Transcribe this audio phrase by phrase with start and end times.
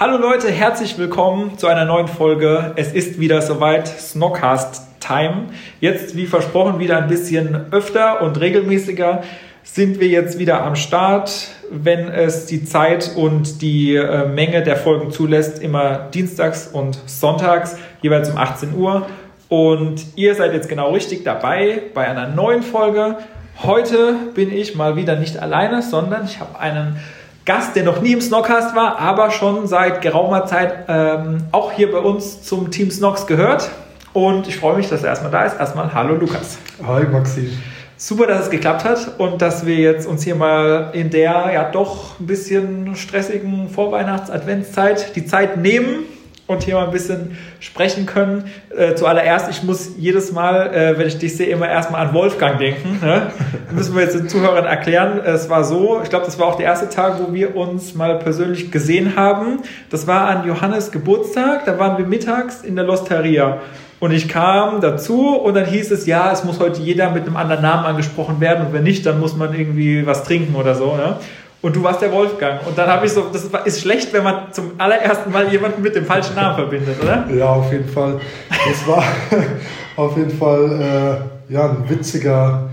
[0.00, 2.72] Hallo Leute, herzlich willkommen zu einer neuen Folge.
[2.76, 5.46] Es ist wieder soweit, Snockcast Time.
[5.80, 9.24] Jetzt, wie versprochen, wieder ein bisschen öfter und regelmäßiger
[9.64, 14.76] sind wir jetzt wieder am Start, wenn es die Zeit und die äh, Menge der
[14.76, 19.04] Folgen zulässt, immer dienstags und sonntags, jeweils um 18 Uhr.
[19.48, 23.16] Und ihr seid jetzt genau richtig dabei bei einer neuen Folge.
[23.64, 27.00] Heute bin ich mal wieder nicht alleine, sondern ich habe einen
[27.48, 31.90] Gast, der noch nie im Snockcast war, aber schon seit geraumer Zeit ähm, auch hier
[31.90, 33.70] bei uns zum Team Snocks gehört.
[34.12, 35.58] Und ich freue mich, dass er erstmal da ist.
[35.58, 36.58] Erstmal hallo Lukas.
[36.86, 37.48] Hi Maxi.
[37.96, 41.64] Super, dass es geklappt hat und dass wir jetzt uns hier mal in der ja
[41.70, 46.00] doch ein bisschen stressigen Vorweihnachts-Adventszeit die Zeit nehmen,
[46.48, 48.44] und hier mal ein bisschen sprechen können.
[48.76, 52.58] Äh, zuallererst, ich muss jedes Mal, äh, wenn ich dich sehe, immer erstmal an Wolfgang
[52.58, 52.98] denken.
[53.04, 53.30] Ne?
[53.70, 55.20] Müssen wir jetzt den Zuhörern erklären.
[55.24, 58.18] Es war so, ich glaube, das war auch der erste Tag, wo wir uns mal
[58.18, 59.60] persönlich gesehen haben.
[59.90, 63.58] Das war an Johannes Geburtstag, da waren wir mittags in der Losteria.
[64.00, 67.36] Und ich kam dazu und dann hieß es, ja, es muss heute jeder mit einem
[67.36, 70.96] anderen Namen angesprochen werden und wenn nicht, dann muss man irgendwie was trinken oder so.
[70.96, 71.16] Ne?
[71.60, 72.66] Und du warst der Wolfgang.
[72.66, 75.94] Und dann habe ich so, das ist schlecht, wenn man zum allerersten Mal jemanden mit
[75.94, 77.26] dem falschen Namen verbindet, oder?
[77.34, 78.20] Ja, auf jeden Fall.
[78.48, 79.02] Das war
[79.96, 81.20] auf jeden Fall
[81.50, 82.68] äh, ja, ein witziger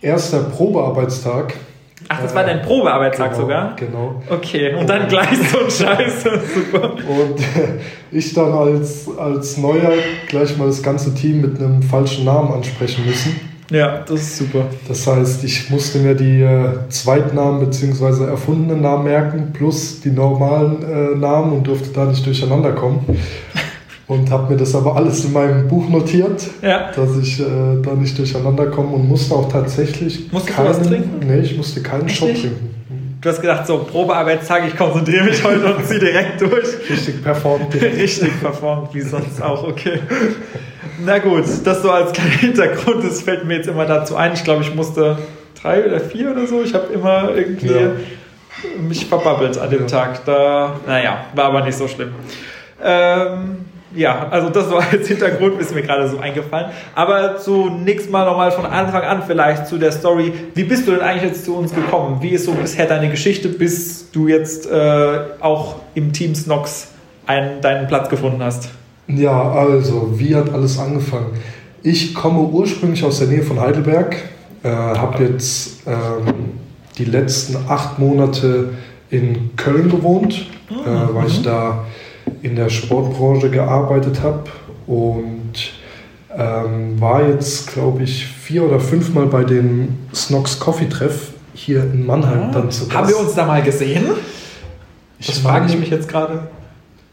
[0.00, 1.54] erster Probearbeitstag.
[2.08, 3.76] Ach, das war dein Probearbeitstag genau, sogar?
[3.76, 4.22] Genau.
[4.30, 6.22] Okay, und dann gleich so ein Scheiß.
[6.54, 6.92] Super.
[6.92, 7.78] Und äh,
[8.10, 9.92] ich dann als, als Neuer
[10.28, 13.57] gleich mal das ganze Team mit einem falschen Namen ansprechen müssen.
[13.70, 14.66] Ja, das ist super.
[14.86, 18.24] Das heißt, ich musste mir die äh, Zweitnamen bzw.
[18.24, 23.00] erfundenen Namen merken, plus die normalen äh, Namen und durfte da nicht durcheinander kommen.
[24.06, 26.90] Und habe mir das aber alles in meinem Buch notiert, ja.
[26.96, 27.44] dass ich äh,
[27.82, 30.32] da nicht durcheinander komme und musste auch tatsächlich.
[30.32, 31.26] Musst keinen, du was trinken?
[31.26, 32.77] Nee, ich musste keinen Echt Shot trinken.
[33.28, 36.66] Du hast gedacht, so Probearbeitstag, ich konzentriere mich heute und ziehe direkt durch.
[36.88, 37.74] Richtig performt.
[37.74, 39.98] Richtig performt, wie sonst auch, okay.
[41.04, 44.32] Na gut, das so als kleiner Hintergrund, das fällt mir jetzt immer dazu ein.
[44.32, 45.18] Ich glaube, ich musste
[45.60, 46.62] drei oder vier oder so.
[46.62, 47.90] Ich habe immer irgendwie ja.
[48.80, 49.86] mich verbabbelt an dem ja.
[49.86, 50.24] Tag.
[50.24, 52.12] Da, naja, war aber nicht so schlimm.
[52.82, 56.70] Ähm, ja, also das war als Hintergrund, ist mir gerade so eingefallen.
[56.94, 60.32] Aber zunächst mal nochmal von Anfang an vielleicht zu der Story.
[60.54, 62.18] Wie bist du denn eigentlich jetzt zu uns gekommen?
[62.20, 66.88] Wie ist so bisher deine Geschichte, bis du jetzt äh, auch im Team Snox
[67.26, 68.70] einen, deinen Platz gefunden hast?
[69.06, 71.28] Ja, also, wie hat alles angefangen?
[71.82, 74.16] Ich komme ursprünglich aus der Nähe von Heidelberg,
[74.62, 76.34] äh, habe jetzt ähm,
[76.98, 78.70] die letzten acht Monate
[79.10, 81.14] in Köln gewohnt, äh, mhm.
[81.14, 81.86] weil ich da
[82.42, 84.44] in der Sportbranche gearbeitet habe
[84.86, 85.52] und
[86.36, 92.06] ähm, war jetzt, glaube ich, vier oder fünfmal bei dem Snox Coffee Treff hier in
[92.06, 92.50] Mannheim ja.
[92.52, 92.96] dann zu Gast.
[92.96, 94.06] Haben wir uns da mal gesehen?
[95.26, 96.48] Das frage ich mich jetzt gerade.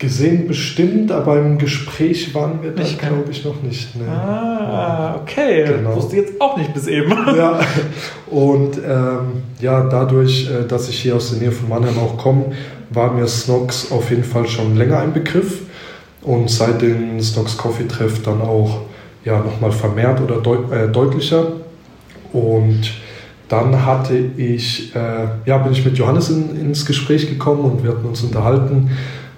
[0.05, 3.95] Gesehen bestimmt, aber im Gespräch waren wir da, glaube ich, noch nicht.
[3.95, 4.07] Nee.
[4.07, 5.65] Ah, okay.
[5.65, 5.95] Genau.
[5.95, 7.11] Wusste jetzt auch nicht bis eben.
[7.35, 7.59] Ja,
[8.27, 12.51] und ähm, ja, dadurch, äh, dass ich hier aus der Nähe von Mannheim auch komme,
[12.91, 15.61] war mir Snox auf jeden Fall schon länger ein Begriff
[16.21, 18.81] und seit dem Snox Coffee Treff dann auch
[19.23, 21.47] ja, nochmal vermehrt oder deut äh, deutlicher.
[22.31, 22.91] Und
[23.49, 24.99] dann hatte ich, äh,
[25.47, 28.91] ja, bin ich mit Johannes in, ins Gespräch gekommen und wir hatten uns unterhalten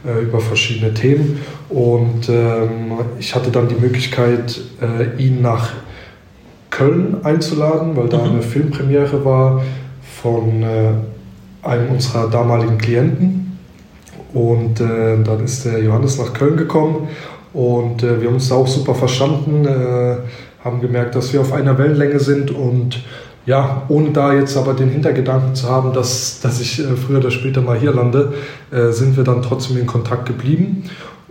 [0.07, 1.39] äh, über verschiedene Themen.
[1.69, 5.73] Und ähm, ich hatte dann die Möglichkeit, äh, ihn nach
[6.69, 8.31] Köln einzuladen, weil da mhm.
[8.31, 9.63] eine Filmpremiere war
[10.21, 10.91] von äh,
[11.63, 13.59] einem unserer damaligen Klienten.
[14.33, 17.07] Und äh, dann ist der Johannes nach Köln gekommen
[17.57, 20.17] und äh, wir haben uns da auch super verstanden, äh,
[20.63, 23.03] haben gemerkt, dass wir auf einer Wellenlänge sind und
[23.47, 27.31] ja, ohne da jetzt aber den Hintergedanken zu haben, dass, dass ich äh, früher oder
[27.31, 28.33] später mal hier lande,
[28.71, 30.83] äh, sind wir dann trotzdem in Kontakt geblieben.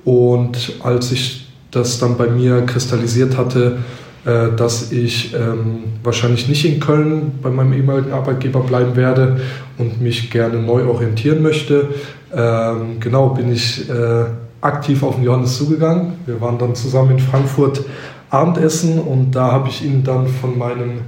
[0.04, 3.78] Und als ich das dann bei mir kristallisiert hatte,
[4.24, 9.38] äh, dass ich ähm, wahrscheinlich nicht in Köln bei meinem ehemaligen Arbeitgeber bleiben werde
[9.76, 11.88] und mich gerne neu orientieren möchte,
[12.34, 13.84] ähm, genau bin ich
[14.62, 16.14] aktiv auf den Johannes zugegangen.
[16.24, 17.84] Wir waren dann zusammen in Frankfurt
[18.30, 21.02] Abendessen und da habe ich ihm dann von meinem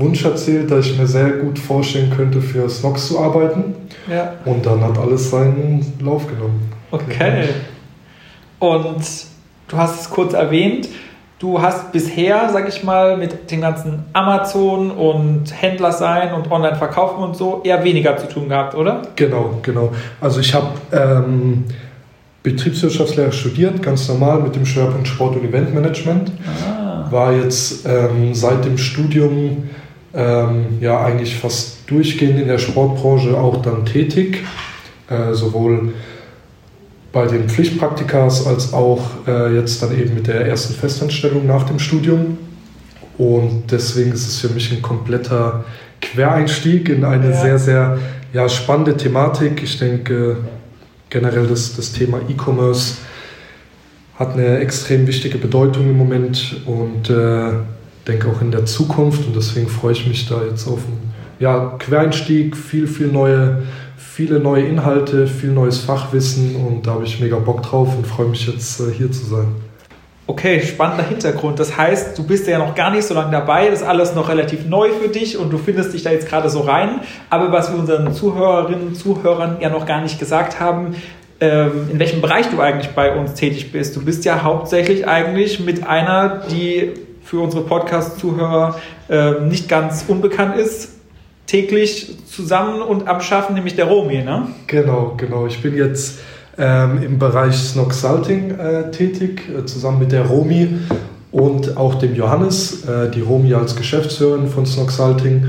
[0.00, 3.74] Wunsch erzählt, dass ich mir sehr gut vorstellen könnte, für Snox zu arbeiten.
[4.10, 4.34] Ja.
[4.44, 6.72] Und dann hat alles seinen Lauf genommen.
[6.90, 7.48] Okay.
[8.58, 9.04] Und
[9.68, 10.88] du hast es kurz erwähnt,
[11.38, 17.22] du hast bisher, sag ich mal, mit dem ganzen Amazon und Händler sein und Online-Verkaufen
[17.24, 19.02] und so eher weniger zu tun gehabt, oder?
[19.16, 19.92] Genau, genau.
[20.20, 21.64] Also ich habe ähm,
[22.42, 26.32] Betriebswirtschaftslehre studiert, ganz normal mit dem Schwerpunkt Sport- und Eventmanagement.
[26.46, 27.06] Ah.
[27.10, 29.68] War jetzt ähm, seit dem Studium
[30.14, 34.44] ähm, ja eigentlich fast durchgehend in der Sportbranche auch dann tätig,
[35.08, 35.92] äh, sowohl
[37.12, 41.78] bei den Pflichtpraktikas als auch äh, jetzt dann eben mit der ersten Festanstellung nach dem
[41.78, 42.38] Studium.
[43.18, 45.64] Und deswegen ist es für mich ein kompletter
[46.00, 47.40] Quereinstieg in eine ja.
[47.40, 47.98] sehr, sehr
[48.32, 49.62] ja, spannende Thematik.
[49.62, 50.38] Ich denke,
[51.10, 52.98] generell das, das Thema E-Commerce
[54.16, 57.52] hat eine extrem wichtige Bedeutung im Moment und äh,
[58.06, 59.26] denke auch in der Zukunft.
[59.26, 61.10] Und deswegen freue ich mich da jetzt auf einen
[61.40, 63.62] ja, Quereinstieg, viel, viel neue,
[63.96, 68.26] viele neue Inhalte, viel neues Fachwissen und da habe ich mega Bock drauf und freue
[68.26, 69.48] mich jetzt äh, hier zu sein.
[70.26, 71.58] Okay, spannender Hintergrund.
[71.58, 74.28] Das heißt, du bist ja noch gar nicht so lange dabei, das ist alles noch
[74.28, 77.00] relativ neu für dich und du findest dich da jetzt gerade so rein.
[77.30, 80.94] Aber was wir unseren Zuhörerinnen und Zuhörern ja noch gar nicht gesagt haben,
[81.40, 83.96] ähm, in welchem Bereich du eigentlich bei uns tätig bist.
[83.96, 86.92] Du bist ja hauptsächlich eigentlich mit einer, die
[87.30, 88.74] für unsere Podcast-Zuhörer
[89.08, 90.94] ähm, nicht ganz unbekannt ist,
[91.46, 94.48] täglich zusammen und am Schaffen, nämlich der Romi, ne?
[94.66, 95.46] Genau, genau.
[95.46, 96.18] Ich bin jetzt
[96.58, 100.76] ähm, im Bereich Snoxalting äh, tätig, äh, zusammen mit der Romi
[101.30, 102.84] und auch dem Johannes.
[102.84, 105.44] Äh, die Romi als Geschäftsführerin von Snoxalting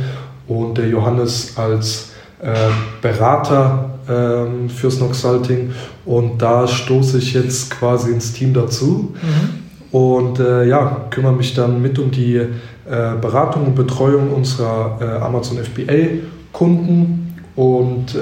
[0.47, 2.11] und der Johannes als
[2.43, 2.53] äh,
[3.01, 5.71] Berater ähm, für Snoxalting.
[6.05, 9.15] Und da stoße ich jetzt quasi ins Team dazu.
[9.19, 9.60] Mhm.
[9.91, 12.47] Und äh, ja, kümmere mich dann mit um die äh,
[12.85, 16.21] Beratung und Betreuung unserer Amazon FBA
[16.51, 18.15] Kunden und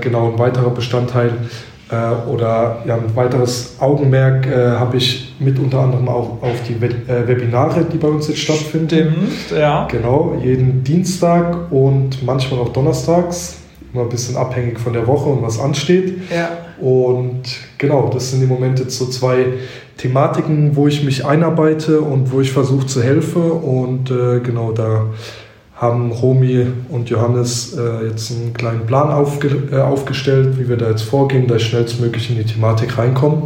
[0.00, 1.32] genau ein weiterer Bestandteil
[1.90, 6.80] äh, oder ja, ein weiteres Augenmerk äh, habe ich mit unter anderem auch auf die
[6.80, 9.28] We äh, Webinare, die bei uns jetzt stattfinden.
[9.46, 9.86] Stimmt, ja.
[9.90, 13.58] Genau, jeden Dienstag und manchmal auch donnerstags.
[13.94, 16.14] Immer ein bisschen abhängig von der Woche und was ansteht.
[16.30, 16.50] Ja.
[16.84, 17.42] Und
[17.78, 19.46] genau, das sind im Moment jetzt so zwei
[19.96, 23.50] Thematiken, wo ich mich einarbeite und wo ich versuche zu helfen.
[23.52, 25.06] Und äh, genau da
[25.76, 30.90] haben Romy und Johannes äh, jetzt einen kleinen Plan aufge äh, aufgestellt, wie wir da
[30.90, 33.44] jetzt vorgehen, da schnellstmöglich in die Thematik reinkommen.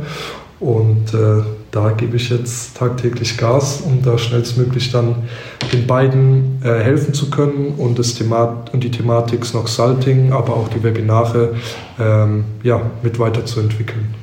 [0.61, 5.29] Und äh, da gebe ich jetzt tagtäglich Gas, um da schnellstmöglich dann
[5.73, 10.55] den beiden äh, helfen zu können und, das Themat und die Thematik Snox Salting, aber
[10.55, 11.57] auch die Webinare
[12.01, 14.15] ähm, ja, mit weiterzuentwickeln.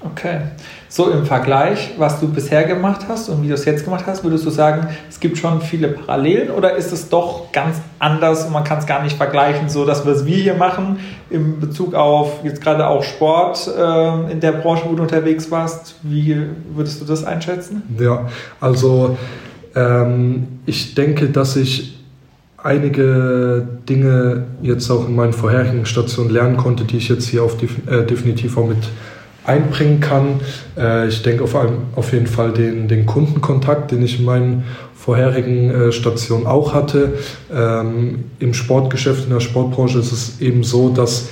[0.00, 0.40] Okay.
[0.96, 4.22] So im Vergleich, was du bisher gemacht hast und wie du es jetzt gemacht hast,
[4.22, 8.52] würdest du sagen, es gibt schon viele Parallelen oder ist es doch ganz anders und
[8.52, 11.00] man kann es gar nicht vergleichen, so dass was wir hier machen
[11.30, 15.96] in Bezug auf jetzt gerade auch Sport äh, in der Branche, wo du unterwegs warst,
[16.04, 16.40] wie
[16.76, 17.82] würdest du das einschätzen?
[17.98, 18.28] Ja,
[18.60, 19.18] also
[19.74, 21.98] ähm, ich denke, dass ich
[22.56, 27.56] einige Dinge jetzt auch in meinen vorherigen Stationen lernen konnte, die ich jetzt hier auf,
[27.60, 28.78] äh, definitiv auch mit
[29.44, 30.40] einbringen kann.
[30.76, 34.64] Äh, ich denke auf, einem, auf jeden Fall den, den Kundenkontakt, den ich in meinen
[34.94, 37.14] vorherigen äh, Stationen auch hatte.
[37.52, 41.28] Ähm, Im Sportgeschäft, in der Sportbranche ist es eben so, dass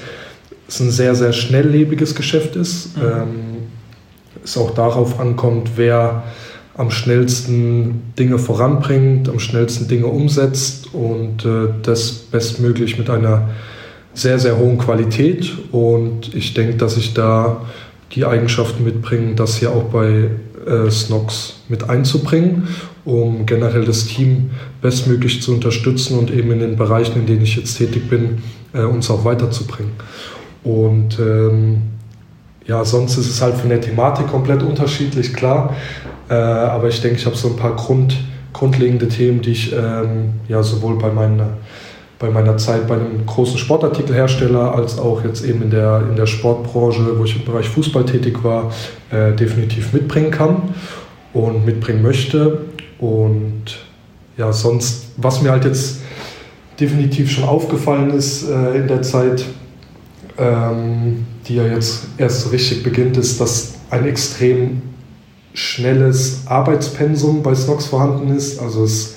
[0.69, 2.97] es ein sehr, sehr schnelllebiges Geschäft ist.
[2.97, 3.03] Mhm.
[3.03, 3.29] Ähm,
[4.45, 6.25] es auch darauf ankommt, wer
[6.75, 13.51] am schnellsten Dinge voranbringt, am schnellsten Dinge umsetzt und äh, das bestmöglich mit einer
[14.15, 15.53] sehr, sehr hohen Qualität.
[15.71, 17.63] Und ich denke, dass ich da
[18.15, 20.31] die Eigenschaften mitbringen, das hier auch bei
[20.67, 22.69] äh, Snox mit einzubringen,
[23.05, 24.51] um generell das Team
[24.81, 28.43] bestmöglich zu unterstützen und eben in den Bereichen, in denen ich jetzt tätig bin,
[28.73, 29.93] äh, uns auch weiterzubringen.
[30.63, 31.83] Und ähm,
[32.67, 35.75] ja, sonst ist es halt von der Thematik komplett unterschiedlich, klar.
[36.29, 38.17] Äh, aber ich denke, ich habe so ein paar Grund,
[38.53, 41.57] grundlegende Themen, die ich ähm, ja sowohl bei meiner
[42.23, 46.27] bei meiner Zeit bei einem großen Sportartikelhersteller als auch jetzt eben in der, in der
[46.27, 48.73] Sportbranche, wo ich im Bereich Fußball tätig war,
[49.11, 50.73] äh, definitiv mitbringen kann
[51.33, 52.61] und mitbringen möchte.
[53.01, 53.77] Und
[54.37, 55.99] ja, sonst, was mir halt jetzt
[56.79, 59.45] definitiv schon aufgefallen ist äh, in der Zeit,
[60.39, 64.81] ähm, die ja jetzt erst so richtig beginnt, ist, dass ein extrem
[65.55, 68.61] schnelles Arbeitspensum bei Snox vorhanden ist.
[68.61, 69.17] Also es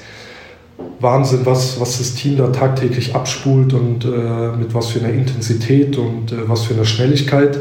[1.06, 5.98] Wahnsinn, was, was das Team da tagtäglich abspult und äh, mit was für einer Intensität
[5.98, 7.60] und äh, was für einer Schnelligkeit.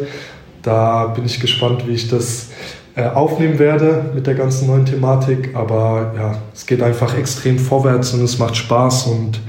[0.62, 2.48] Da bin ich gespannt, wie ich das
[2.96, 5.50] äh, aufnehmen werde mit der ganzen neuen Thematik.
[5.54, 9.40] Aber ja, es geht einfach extrem vorwärts und es macht Spaß und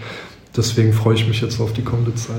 [0.56, 2.36] deswegen freue ich mich jetzt auf die kommende Zeit.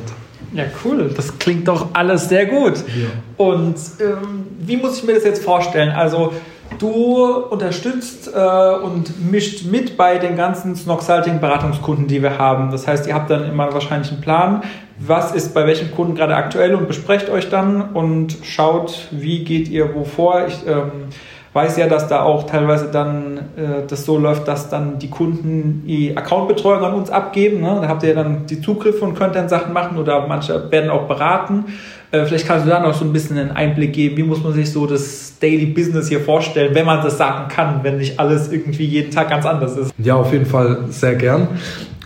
[0.52, 1.10] Ja, cool.
[1.16, 2.74] Das klingt doch alles sehr gut.
[2.76, 3.08] Ja.
[3.36, 5.90] Und ähm, wie muss ich mir das jetzt vorstellen?
[5.90, 6.32] Also
[6.78, 12.70] Du unterstützt äh, und mischt mit bei den ganzen Snoxalting-Beratungskunden, die wir haben.
[12.70, 14.62] Das heißt, ihr habt dann immer wahrscheinlich einen Plan,
[14.98, 19.68] was ist bei welchen Kunden gerade aktuell und besprecht euch dann und schaut, wie geht
[19.68, 20.46] ihr wo vor.
[20.46, 21.08] Ich ähm,
[21.56, 25.84] weiß ja, dass da auch teilweise dann äh, das so läuft, dass dann die Kunden
[25.86, 27.62] die Accountbetreuung an uns abgeben.
[27.62, 27.78] Ne?
[27.80, 31.08] Da habt ihr dann die Zugriffe und könnt dann Sachen machen oder manche werden auch
[31.08, 31.64] beraten.
[32.10, 34.52] Äh, vielleicht kannst du da noch so ein bisschen einen Einblick geben, wie muss man
[34.52, 38.52] sich so das Daily Business hier vorstellen, wenn man das sagen kann, wenn nicht alles
[38.52, 39.94] irgendwie jeden Tag ganz anders ist.
[39.96, 41.48] Ja, auf jeden Fall sehr gern.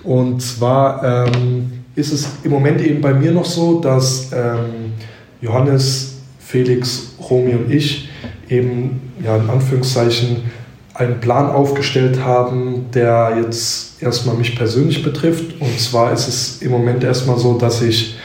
[0.05, 4.93] Und zwar ähm, ist es im Moment eben bei mir noch so, dass ähm,
[5.41, 8.10] Johannes, Felix, Romy und ich
[8.51, 10.51] eben ja in Anführungszeichen
[10.95, 15.61] einen Plan aufgestellt haben, der jetzt erstmal mich persönlich betrifft.
[15.61, 18.17] Und zwar ist es im Moment erstmal so, dass ich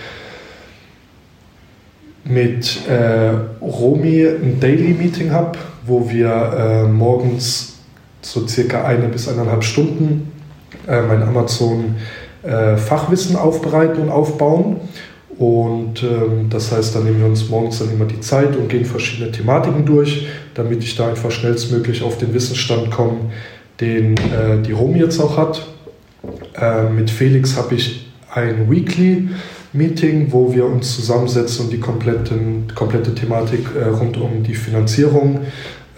[2.25, 7.75] mit äh, Romy ein Daily Meeting habe, wo wir äh, morgens
[8.21, 10.31] so circa eine bis eineinhalb Stunden
[10.87, 11.95] äh, mein Amazon
[12.41, 14.77] äh, Fachwissen aufbereiten und aufbauen.
[15.37, 18.85] Und ähm, das heißt, dann nehmen wir uns morgens dann immer die Zeit und gehen
[18.85, 23.31] verschiedene Thematiken durch, damit ich da einfach schnellstmöglich auf den Wissensstand komme,
[23.81, 25.67] den äh, die Romy jetzt auch hat.
[26.59, 29.29] Äh, mit Felix habe ich ein Weekly
[29.73, 35.41] Meeting, wo wir uns zusammensetzen und die kompletten, komplette Thematik äh, rund um die Finanzierung,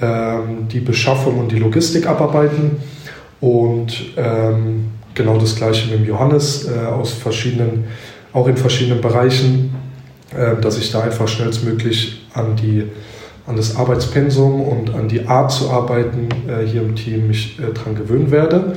[0.02, 2.78] ähm, die Beschaffung und die Logistik abarbeiten.
[3.40, 7.86] Und ähm, genau das gleiche mit Johannes äh, aus verschiedenen,
[8.34, 9.76] auch in verschiedenen Bereichen,
[10.36, 12.86] äh, dass ich da einfach schnellstmöglich an die
[13.48, 17.74] an das Arbeitspensum und an die Art zu arbeiten äh, hier im Team mich äh,
[17.74, 18.76] dran gewöhnen werde.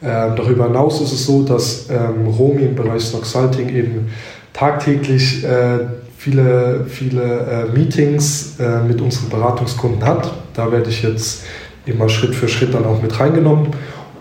[0.00, 4.10] Ähm, darüber hinaus ist es so, dass ähm, Romy im Bereich Snoxalting eben
[4.52, 5.80] tagtäglich äh,
[6.16, 8.56] viele, viele Meetings
[8.86, 10.32] mit unseren Beratungskunden hat.
[10.54, 11.42] Da werde ich jetzt
[11.84, 13.70] immer Schritt für Schritt dann auch mit reingenommen,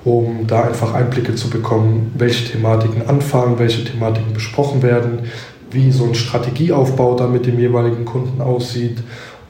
[0.03, 5.20] um da einfach Einblicke zu bekommen, welche Thematiken anfangen, welche Thematiken besprochen werden,
[5.70, 8.98] wie so ein Strategieaufbau dann mit dem jeweiligen Kunden aussieht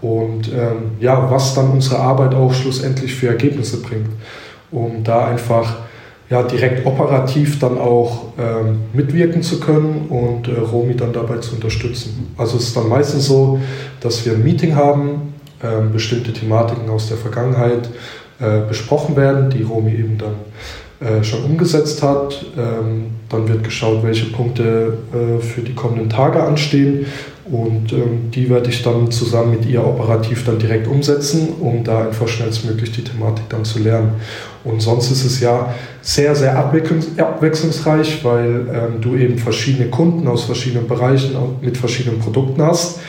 [0.02, 4.10] und ähm, ja, was dann unsere Arbeit auch schlussendlich für Ergebnisse bringt,
[4.72, 5.78] um da einfach
[6.30, 11.56] ja, direkt operativ dann auch ähm, mitwirken zu können und äh, Romy dann dabei zu
[11.56, 12.34] unterstützen.
[12.38, 13.60] Also es ist dann meistens so,
[14.00, 17.90] dass wir ein Meeting haben, äh, bestimmte Thematiken aus der Vergangenheit
[18.42, 22.46] äh, besprochen werden, die Romy eben dann äh, schon umgesetzt hat.
[22.58, 27.06] Ähm, dann wird geschaut, welche Punkte äh, für die kommenden Tage anstehen
[27.52, 32.06] und ähm, die werde ich dann zusammen mit ihr operativ dann direkt umsetzen, um da
[32.08, 34.14] einfach schnellstmöglich die Thematik dann zu lernen.
[34.64, 40.46] Und sonst ist es ja sehr, sehr abwechslungsreich, weil ähm, du eben verschiedene Kunden aus
[40.46, 43.00] verschiedenen Bereichen mit verschiedenen Produkten hast.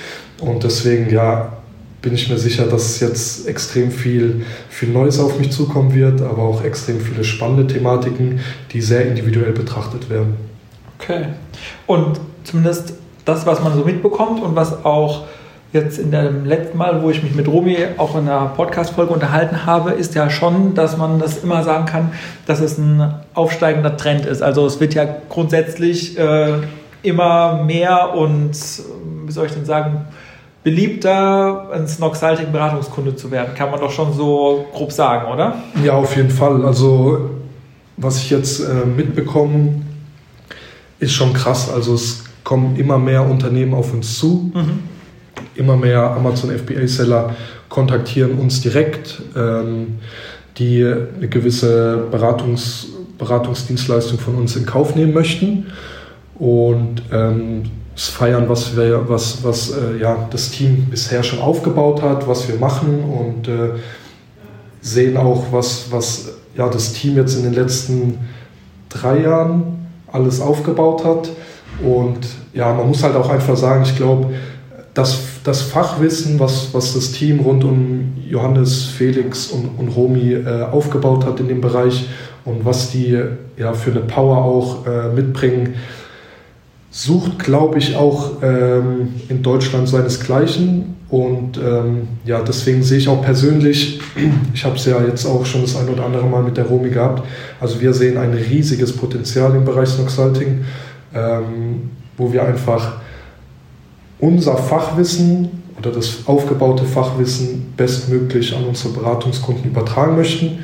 [0.40, 1.61] Und deswegen, ja,
[2.02, 6.42] bin ich mir sicher, dass jetzt extrem viel, viel Neues auf mich zukommen wird, aber
[6.42, 8.40] auch extrem viele spannende Thematiken,
[8.72, 10.34] die sehr individuell betrachtet werden.
[10.98, 11.26] Okay.
[11.86, 12.94] Und zumindest
[13.24, 15.24] das, was man so mitbekommt und was auch
[15.72, 19.64] jetzt in dem letzten Mal, wo ich mich mit Romy auch in einer Podcast-Folge unterhalten
[19.64, 22.12] habe, ist ja schon, dass man das immer sagen kann,
[22.46, 24.42] dass es ein aufsteigender Trend ist.
[24.42, 26.54] Also es wird ja grundsätzlich äh,
[27.02, 28.52] immer mehr und,
[29.24, 30.06] wie soll ich denn sagen,
[30.62, 33.54] beliebter, ein Snoxaltic-Beratungskunde zu werden.
[33.54, 35.56] Kann man doch schon so grob sagen, oder?
[35.84, 36.64] Ja, auf jeden Fall.
[36.64, 37.30] Also
[37.96, 39.82] was ich jetzt äh, mitbekomme,
[40.98, 41.70] ist schon krass.
[41.72, 44.52] Also es kommen immer mehr Unternehmen auf uns zu.
[44.54, 44.80] Mhm.
[45.54, 47.34] Immer mehr Amazon FBA-Seller
[47.68, 49.98] kontaktieren uns direkt, ähm,
[50.58, 52.88] die eine gewisse Beratungs,
[53.18, 55.66] Beratungsdienstleistung von uns in Kauf nehmen möchten
[56.34, 57.64] und ähm,
[58.08, 62.56] feiern, was, wir, was, was äh, ja, das Team bisher schon aufgebaut hat, was wir
[62.56, 63.70] machen und äh,
[64.80, 68.18] sehen auch, was, was ja, das Team jetzt in den letzten
[68.88, 71.30] drei Jahren alles aufgebaut hat.
[71.82, 74.30] Und ja, man muss halt auch einfach sagen, ich glaube,
[74.94, 80.62] das, das Fachwissen, was, was das Team rund um Johannes, Felix und, und Romy äh,
[80.70, 82.08] aufgebaut hat in dem Bereich
[82.44, 83.18] und was die
[83.56, 85.74] ja, für eine Power auch äh, mitbringen,
[86.92, 90.94] sucht, glaube ich, auch ähm, in Deutschland seinesgleichen.
[91.08, 94.00] Und ähm, ja, deswegen sehe ich auch persönlich,
[94.54, 96.90] ich habe es ja jetzt auch schon das ein oder andere Mal mit der Romy
[96.90, 97.26] gehabt,
[97.60, 100.60] also wir sehen ein riesiges Potenzial im Bereich Snoxalting
[101.14, 102.94] ähm, wo wir einfach
[104.18, 110.60] unser Fachwissen oder das aufgebaute Fachwissen bestmöglich an unsere Beratungskunden übertragen möchten,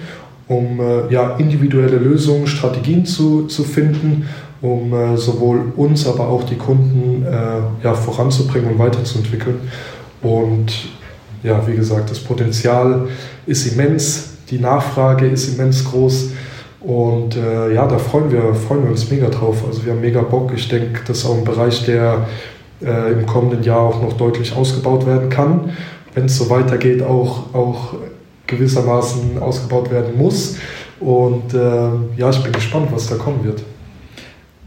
[0.47, 4.29] um äh, ja, individuelle Lösungen, Strategien zu, zu finden,
[4.61, 9.61] um äh, sowohl uns, aber auch die Kunden äh, ja, voranzubringen und weiterzuentwickeln.
[10.23, 10.73] Und
[11.43, 13.09] ja, wie gesagt, das Potenzial
[13.47, 16.31] ist immens, die Nachfrage ist immens groß.
[16.81, 19.65] Und äh, ja, da freuen wir, freuen wir uns mega drauf.
[19.67, 20.53] Also wir haben mega Bock.
[20.55, 22.27] Ich denke, das ist auch ein Bereich, der
[22.83, 25.73] äh, im kommenden Jahr auch noch deutlich ausgebaut werden kann.
[26.15, 27.95] Wenn es so weitergeht, auch, auch
[28.47, 30.57] gewissermaßen ausgebaut werden muss.
[30.99, 33.63] Und äh, ja, ich bin gespannt, was da kommen wird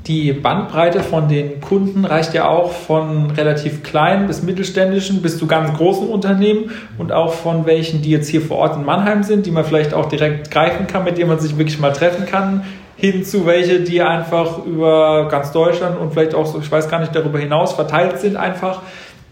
[0.08, 5.46] die Bandbreite von den Kunden reicht ja auch von relativ kleinen bis mittelständischen bis zu
[5.46, 9.46] ganz großen Unternehmen und auch von welchen, die jetzt hier vor Ort in Mannheim sind,
[9.46, 12.64] die man vielleicht auch direkt greifen kann, mit denen man sich wirklich mal treffen kann,
[12.98, 17.00] hin zu welche, die einfach über ganz Deutschland und vielleicht auch, so, ich weiß gar
[17.00, 18.82] nicht, darüber hinaus verteilt sind einfach.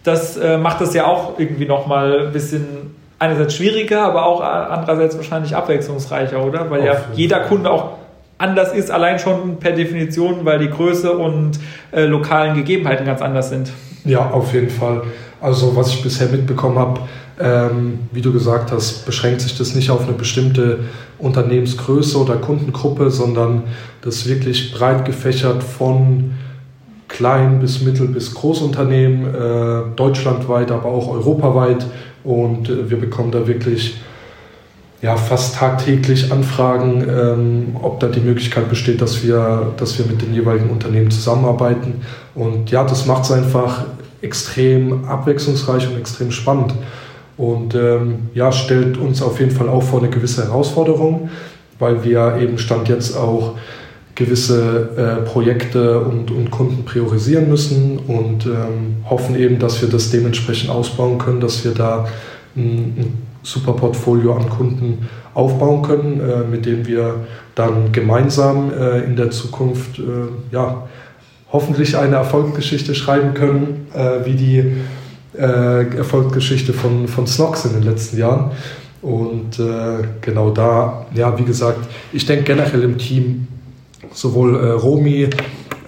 [0.04, 5.18] Das äh, macht das ja auch irgendwie nochmal ein bisschen einerseits schwieriger, aber auch andererseits
[5.18, 6.70] wahrscheinlich abwechslungsreicher, oder?
[6.70, 7.99] Weil ja jeder Kunde auch
[8.40, 11.60] anders ist, allein schon per Definition, weil die Größe und
[11.92, 13.72] äh, lokalen Gegebenheiten ganz anders sind.
[14.06, 15.04] Ja, auf jeden Fall.
[15.42, 17.02] Also was ich bisher mitbekommen habe,
[17.40, 20.80] ähm, wie du gesagt hast, beschränkt sich das nicht auf eine bestimmte
[21.20, 23.64] Unternehmensgröße oder Kundengruppe, sondern
[24.02, 26.32] das wirklich breit gefächert von
[27.08, 31.86] klein bis mittel bis Großunternehmen, äh, deutschlandweit, aber auch europaweit.
[32.24, 33.98] Und äh, wir bekommen da wirklich
[35.02, 40.22] ja, fast tagtäglich Anfragen, ähm, ob da die Möglichkeit besteht, dass wir, dass wir mit
[40.22, 42.02] den jeweiligen Unternehmen zusammenarbeiten.
[42.36, 43.86] Und ja, das macht es einfach
[44.22, 46.74] extrem abwechslungsreich und extrem spannend.
[47.38, 51.30] Und ähm, ja, stellt uns auf jeden Fall auch vor eine gewisse Herausforderung,
[51.80, 53.56] weil wir eben Stand jetzt auch
[54.16, 60.12] gewisse äh, Projekte und, und Kunden priorisieren müssen und ähm, hoffen eben, dass wir das
[60.12, 62.10] dementsprechend ausbauen können, dass wir da
[62.58, 67.16] ein, ein super Portfolio an Kunden aufbauen können, äh, mit dem wir
[67.56, 70.04] dann gemeinsam äh, in der Zukunft äh,
[70.52, 70.88] ja,
[71.52, 74.64] hoffentlich eine Erfolgsgeschichte schreiben können, äh, wie die
[75.38, 78.52] äh, Erfolgsgeschichte von, von Snox in den letzten Jahren.
[79.02, 79.62] Und
[80.20, 83.48] genau da, ja, wie gesagt, ich denke generell im Team,
[84.12, 85.30] sowohl Romy,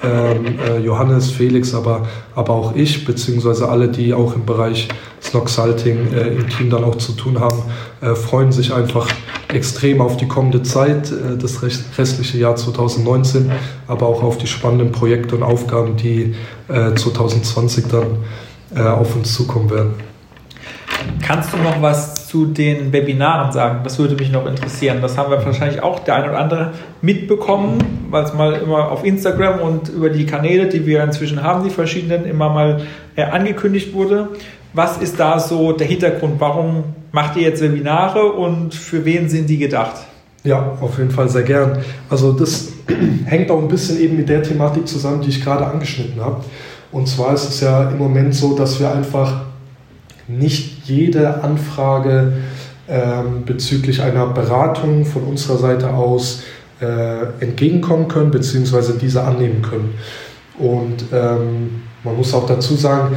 [0.02, 4.88] ähm, Johannes, Felix, aber, aber auch ich, beziehungsweise alle, die auch im Bereich
[5.32, 7.64] Snox-Salting äh, im Team dann auch zu tun haben,
[8.02, 9.08] äh, freuen sich einfach
[9.48, 13.50] extrem auf die kommende Zeit, äh, das restliche Jahr 2019,
[13.88, 16.36] aber auch auf die spannenden Projekte und Aufgaben, die
[16.68, 18.06] 2020 äh, dann
[18.76, 19.94] äh, auf uns zukommen werden.
[21.22, 23.80] Kannst du noch was zu den Webinaren sagen?
[23.84, 25.00] Das würde mich noch interessieren.
[25.02, 29.04] Das haben wir wahrscheinlich auch der ein oder andere mitbekommen, weil es mal immer auf
[29.04, 32.82] Instagram und über die Kanäle, die wir inzwischen haben, die verschiedenen, immer mal
[33.16, 34.30] äh, angekündigt wurde.
[34.74, 36.40] Was ist da so der Hintergrund?
[36.40, 39.96] Warum macht ihr jetzt Webinare und für wen sind die gedacht?
[40.44, 41.80] Ja, auf jeden Fall sehr gern.
[42.10, 42.70] Also das
[43.26, 46.44] hängt auch ein bisschen eben mit der Thematik zusammen, die ich gerade angeschnitten habe.
[46.92, 49.44] Und zwar ist es ja im Moment so, dass wir einfach
[50.28, 52.34] nicht jede Anfrage
[52.88, 56.44] ähm, bezüglich einer Beratung von unserer Seite aus
[56.82, 59.94] äh, entgegenkommen können, beziehungsweise diese annehmen können.
[60.58, 63.16] Und ähm, man muss auch dazu sagen,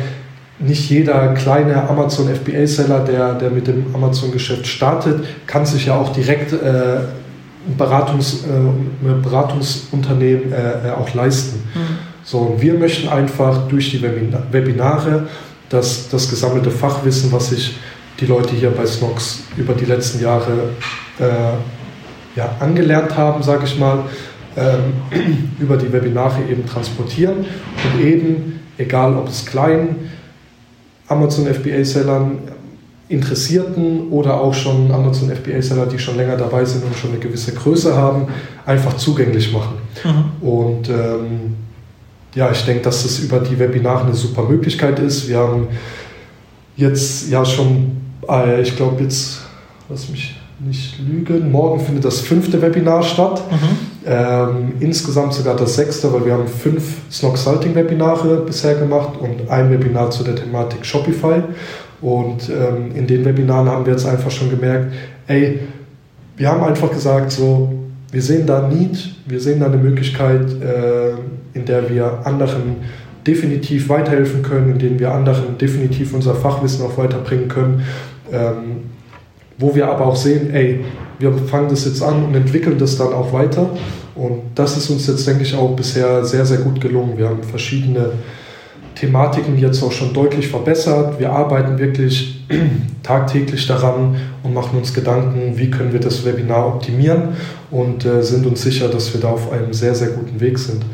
[0.59, 6.13] nicht jeder kleine Amazon FBA-Seller, der, der mit dem Amazon-Geschäft startet, kann sich ja auch
[6.13, 6.57] direkt äh,
[7.67, 11.63] ein, Beratungs, äh, ein Beratungsunternehmen äh, äh, auch leisten.
[11.75, 11.99] Mhm.
[12.23, 15.27] So, und wir möchten einfach durch die Webinare
[15.69, 17.77] das, das gesammelte Fachwissen, was sich
[18.21, 20.71] die Leute hier bei Snox über die letzten Jahre
[21.19, 24.05] äh, ja, angelernt haben, sage ich mal,
[24.57, 27.45] ähm, über die Webinare eben transportieren
[27.85, 29.97] und eben, egal ob es klein,
[31.09, 32.39] Amazon FBA-Sellern,
[33.09, 37.53] Interessierten oder auch schon Amazon FBA-Seller, die schon länger dabei sind und schon eine gewisse
[37.53, 38.29] Größe haben,
[38.65, 39.75] einfach zugänglich machen.
[40.03, 40.49] Mhm.
[40.49, 41.57] Und ähm,
[42.35, 45.29] ja, ich denke, dass das über die Webinare eine super Möglichkeit ist.
[45.29, 45.69] Wir haben
[46.77, 49.43] jetzt ja schon, äh, ich glaube jetzt,
[49.89, 53.43] lass mich nicht lügen, morgen findet das fünfte Webinar statt.
[53.51, 53.84] Mhm.
[54.07, 59.49] Ähm, insgesamt sogar das sechste, weil wir haben fünf Snog Salting Webinare bisher gemacht und
[59.51, 61.43] ein Webinar zu der Thematik Shopify.
[62.03, 64.93] Und ähm, in den Webinaren haben wir jetzt einfach schon gemerkt,
[65.27, 65.61] ey,
[66.37, 67.73] wir haben einfach gesagt, so,
[68.13, 71.15] wir sehen da Need, wir sehen da eine Möglichkeit, äh,
[71.55, 72.77] in der wir anderen
[73.27, 77.83] definitiv weiterhelfen können, in denen wir anderen definitiv unser Fachwissen auch weiterbringen können.
[78.31, 78.94] Ähm,
[79.59, 80.85] wo wir aber auch sehen, ey,
[81.19, 83.71] wir fangen das jetzt an und entwickeln das dann auch weiter.
[84.15, 87.17] Und das ist uns jetzt, denke ich, auch bisher sehr, sehr gut gelungen.
[87.17, 88.13] Wir haben verschiedene
[88.95, 91.19] Thematiken jetzt auch schon deutlich verbessert.
[91.19, 92.45] Wir arbeiten wirklich
[93.03, 97.31] tagtäglich daran und machen uns Gedanken, wie können wir das Webinar optimieren
[97.71, 100.85] und äh, sind uns sicher, dass wir da auf einem sehr, sehr guten Weg sind.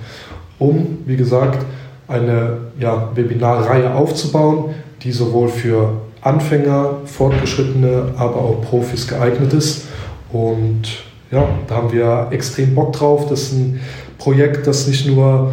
[0.59, 1.64] Um, wie gesagt,
[2.09, 9.87] eine ja, Webinarreihe aufzubauen, die sowohl für Anfänger, Fortgeschrittene, aber auch Profis geeignet ist.
[10.33, 10.83] Und
[11.30, 13.28] ja, da haben wir extrem Bock drauf.
[13.28, 13.80] Das ist ein
[14.18, 15.52] Projekt, das nicht nur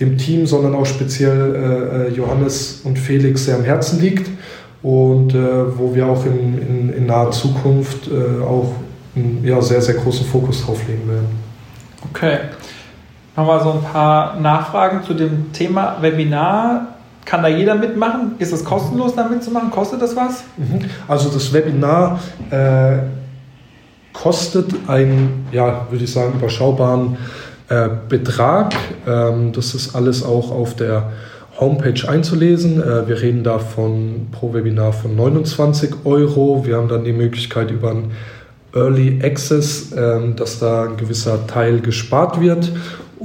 [0.00, 4.30] dem Team, sondern auch speziell äh, äh, Johannes und Felix sehr am Herzen liegt
[4.82, 8.72] und äh, wo wir auch in, in, in naher Zukunft äh, auch
[9.14, 11.28] einen ja, sehr, sehr großen Fokus drauf legen werden.
[12.10, 12.38] Okay.
[13.36, 16.95] Haben wir so ein paar Nachfragen zu dem Thema Webinar.
[17.26, 18.36] Kann da jeder mitmachen?
[18.38, 19.70] Ist es kostenlos, da mitzumachen?
[19.70, 20.44] Kostet das was?
[20.56, 20.88] Mhm.
[21.08, 22.98] Also das Webinar äh,
[24.12, 27.18] kostet einen, ja, würde ich sagen, überschaubaren
[27.68, 28.74] äh, Betrag.
[29.06, 31.10] Ähm, das ist alles auch auf der
[31.58, 32.80] Homepage einzulesen.
[32.80, 36.64] Äh, wir reden da von pro Webinar von 29 Euro.
[36.64, 38.12] Wir haben dann die Möglichkeit über ein
[38.72, 42.70] Early Access, ähm, dass da ein gewisser Teil gespart wird.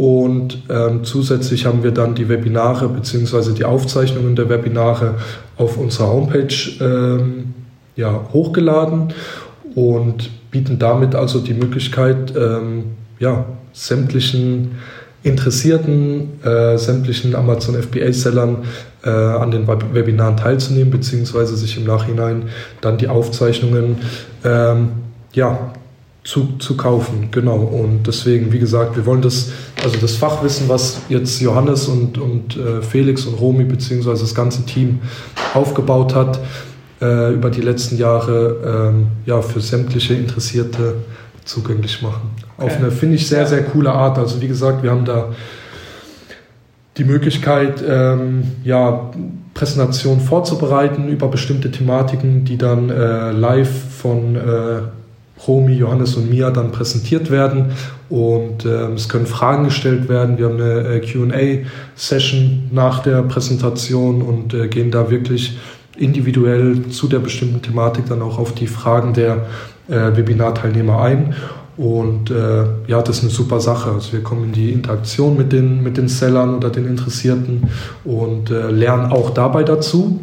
[0.02, 3.54] Und ähm, zusätzlich haben wir dann die Webinare bzw.
[3.54, 5.14] die Aufzeichnungen der Webinare
[5.58, 7.54] auf unserer Homepage ähm,
[7.96, 9.14] ja, hochgeladen
[9.76, 12.86] und bieten damit also die Möglichkeit, ähm,
[13.20, 14.72] ja, sämtlichen
[15.22, 18.64] Interessierten, äh, sämtlichen Amazon FBA-Sellern
[19.04, 22.50] äh, an den Webinaren teilzunehmen, beziehungsweise sich im Nachhinein
[22.82, 23.98] dann die Aufzeichnungen
[24.44, 24.94] ähm,
[25.34, 25.74] ja,
[26.24, 27.30] zu, zu kaufen.
[27.32, 27.58] Genau.
[27.58, 29.52] Und deswegen, wie gesagt, wir wollen das,
[29.84, 34.66] also das Fachwissen, was jetzt Johannes und, und äh, Felix und Romy, beziehungsweise das ganze
[34.66, 35.00] Team
[35.54, 36.40] aufgebaut hat,
[37.02, 40.96] äh, über die letzten Jahre ähm, ja, für sämtliche Interessierte
[41.44, 42.30] zugänglich machen.
[42.58, 42.68] Okay.
[42.68, 44.20] Auf eine, finde ich, sehr, sehr coole Art.
[44.20, 45.30] Also wie gesagt, wir haben da
[46.98, 49.10] die Möglichkeit, ähm, ja,
[49.54, 54.82] Präsentationen vorzubereiten über bestimmte Thematiken, die dann äh, live von äh,
[55.48, 57.74] Romy, Johannes und mir dann präsentiert werden.
[58.10, 60.38] Und ähm, es können Fragen gestellt werden.
[60.38, 65.58] Wir haben eine äh, QA-Session nach der Präsentation und äh, gehen da wirklich
[65.98, 69.46] individuell zu der bestimmten Thematik dann auch auf die Fragen der
[69.88, 71.36] äh, Webinarteilnehmer ein.
[71.78, 73.92] Und äh, ja, das ist eine super Sache.
[73.92, 77.70] Also wir kommen in die Interaktion mit den, mit den Sellern oder den Interessierten
[78.04, 80.20] und äh, lernen auch dabei dazu.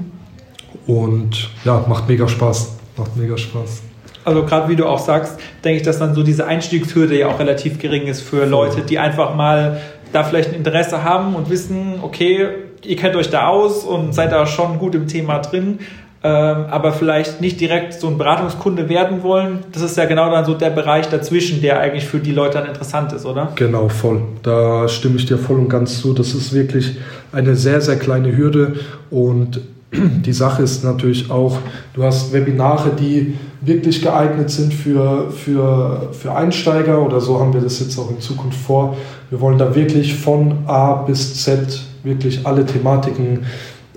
[0.87, 2.77] Und ja, macht mega Spaß.
[2.97, 3.88] Macht mega Spaß.
[4.29, 7.39] Also gerade wie du auch sagst, denke ich, dass dann so diese Einstiegshürde ja auch
[7.39, 9.81] relativ gering ist für Leute, die einfach mal
[10.13, 12.47] da vielleicht ein Interesse haben und wissen, okay,
[12.85, 15.79] ihr kennt euch da aus und seid da schon gut im Thema drin,
[16.23, 19.61] ähm, aber vielleicht nicht direkt so ein Beratungskunde werden wollen.
[19.73, 22.67] Das ist ja genau dann so der Bereich dazwischen, der eigentlich für die Leute dann
[22.67, 23.53] interessant ist, oder?
[23.55, 24.21] Genau, voll.
[24.43, 26.13] Da stimme ich dir voll und ganz zu.
[26.13, 26.99] Das ist wirklich
[27.33, 28.75] eine sehr, sehr kleine Hürde
[29.11, 29.61] und
[29.93, 31.59] die Sache ist natürlich auch,
[31.95, 37.61] du hast Webinare, die wirklich geeignet sind für, für, für Einsteiger oder so haben wir
[37.61, 38.97] das jetzt auch in Zukunft vor.
[39.31, 43.47] Wir wollen da wirklich von A bis Z wirklich alle Thematiken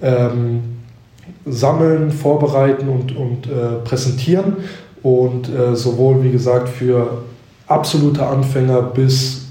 [0.02, 0.62] ähm,
[1.46, 4.58] sammeln, vorbereiten und, und äh, präsentieren.
[5.04, 7.24] Und äh, sowohl, wie gesagt, für
[7.68, 9.48] absolute Anfänger bis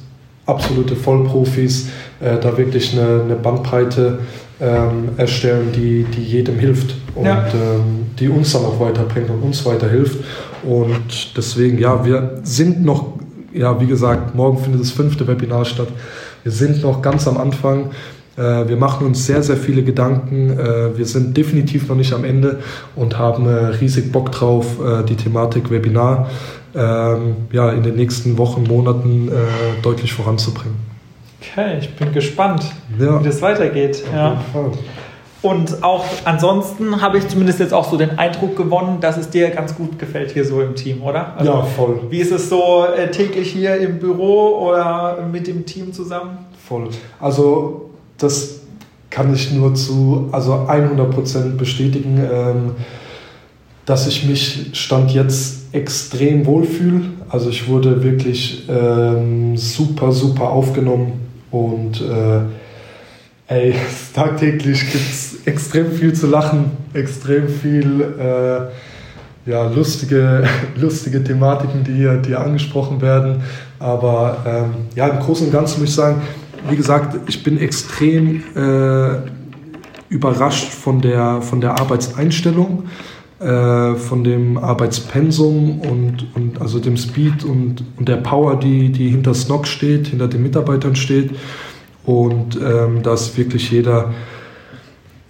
[0.47, 1.89] absolute Vollprofis
[2.21, 4.21] äh, da wirklich eine, eine Bandbreite
[4.61, 7.47] ähm, erstellen, die, die jedem hilft und ja.
[7.49, 10.19] ähm, die uns dann auch weiterbringt und uns weiterhilft.
[10.63, 13.15] Und deswegen, ja, wir sind noch,
[13.53, 15.89] ja, wie gesagt, morgen findet das fünfte Webinar statt.
[16.43, 17.91] Wir sind noch ganz am Anfang.
[18.37, 20.59] Äh, wir machen uns sehr, sehr viele Gedanken.
[20.59, 22.61] Äh, wir sind definitiv noch nicht am Ende
[22.97, 24.67] und haben äh, riesig Bock drauf,
[25.09, 26.31] die Thematik Webinar
[26.75, 29.31] ähm, ja, in den nächsten Wochen, Monaten
[29.83, 30.77] deutlich voranzubringen.
[31.41, 32.65] Okay, ich bin gespannt,
[32.99, 33.21] ja.
[33.21, 34.05] wie das weitergeht.
[34.07, 34.41] Auf ja.
[35.43, 39.49] Und auch ansonsten habe ich zumindest jetzt auch so den Eindruck gewonnen, dass es dir
[39.51, 41.35] ganz gut gefällt hier so im Team, oder?
[41.37, 42.01] Also, ja, voll.
[42.11, 46.39] Wie ist es so äh, täglich hier im Büro oder mit dem Team zusammen?
[46.69, 46.89] Voll.
[47.19, 48.61] Also das
[49.09, 52.73] kann ich nur zu also 100% bestätigen, ähm,
[53.87, 57.01] dass ich mich Stand jetzt extrem wohlfühle.
[57.31, 62.41] Also ich wurde wirklich ähm, super, super aufgenommen und äh,
[63.49, 63.75] ey,
[64.15, 70.45] tagtäglich gibt es extrem viel zu lachen, extrem viel äh, ja, lustige,
[70.77, 73.43] lustige Thematiken, die hier, die hier angesprochen werden.
[73.79, 76.21] Aber ähm, ja, im Großen und Ganzen muss ich sagen,
[76.69, 79.19] wie gesagt, ich bin extrem äh,
[80.11, 82.85] überrascht von der, von der Arbeitseinstellung,
[83.41, 89.09] äh, von dem Arbeitspensum und, und also dem Speed und, und der Power, die, die
[89.09, 91.31] hinter Snock steht, hinter den Mitarbeitern steht.
[92.05, 94.13] Und ähm, dass wirklich jeder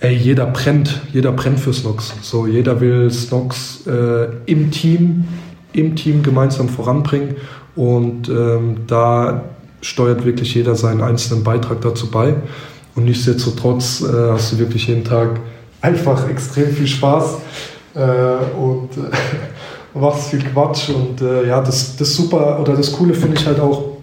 [0.01, 2.14] ey, jeder brennt, jeder brennt für Snox.
[2.23, 5.25] So, jeder will Snox äh, im Team,
[5.73, 7.37] im Team gemeinsam voranbringen
[7.77, 9.44] und ähm, da
[9.83, 12.35] steuert wirklich jeder seinen einzelnen Beitrag dazu bei.
[12.96, 15.40] Und nichtsdestotrotz äh, hast du wirklich jeden Tag
[15.81, 17.38] einfach extrem viel Spaß
[17.98, 20.90] und äh, machst viel Quatsch.
[20.90, 23.96] Und äh, ja, das, das super oder das Coole finde ich halt auch,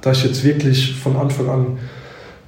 [0.00, 1.78] dass ich jetzt wirklich von Anfang an